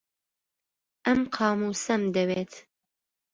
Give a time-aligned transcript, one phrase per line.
[1.05, 2.53] ئەم قامووسەم دەوێت.